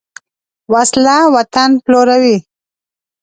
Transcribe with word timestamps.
وسله 0.73 1.17
وطن 1.35 1.69
پلوروي 1.85 2.37